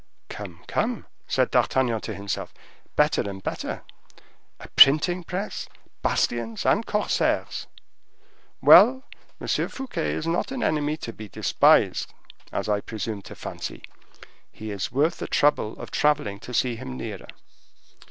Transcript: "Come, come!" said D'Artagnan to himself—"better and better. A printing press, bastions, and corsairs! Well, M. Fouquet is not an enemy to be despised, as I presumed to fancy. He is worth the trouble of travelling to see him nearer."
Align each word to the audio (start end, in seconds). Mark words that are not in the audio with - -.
"Come, 0.29 0.63
come!" 0.67 1.05
said 1.27 1.51
D'Artagnan 1.51 2.01
to 2.01 2.15
himself—"better 2.15 3.21
and 3.29 3.43
better. 3.43 3.83
A 4.59 4.67
printing 4.69 5.23
press, 5.23 5.69
bastions, 6.01 6.65
and 6.65 6.87
corsairs! 6.87 7.67
Well, 8.61 9.03
M. 9.39 9.47
Fouquet 9.47 10.13
is 10.13 10.25
not 10.25 10.51
an 10.51 10.63
enemy 10.63 10.97
to 10.97 11.13
be 11.13 11.29
despised, 11.29 12.11
as 12.51 12.67
I 12.67 12.81
presumed 12.81 13.25
to 13.25 13.35
fancy. 13.35 13.83
He 14.51 14.71
is 14.71 14.91
worth 14.91 15.17
the 15.17 15.27
trouble 15.27 15.73
of 15.79 15.91
travelling 15.91 16.39
to 16.39 16.51
see 16.51 16.77
him 16.77 16.97
nearer." 16.97 17.27